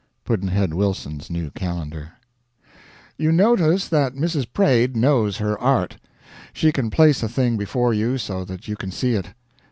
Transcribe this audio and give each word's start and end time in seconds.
Pudd'nhead 0.25 0.73
Wilson's 0.73 1.29
New 1.29 1.51
Calendar. 1.51 2.13
You 3.17 3.31
notice 3.31 3.87
that 3.89 4.15
Mrs. 4.15 4.47
Praed 4.51 4.97
knows 4.97 5.37
her 5.37 5.59
art. 5.59 5.97
She 6.53 6.71
can 6.71 6.89
place 6.89 7.21
a 7.21 7.29
thing 7.29 7.55
before 7.55 7.93
you 7.93 8.17
so 8.17 8.43
that 8.45 8.67
you 8.67 8.75
can 8.75 8.89
see 8.89 9.13
it. 9.13 9.35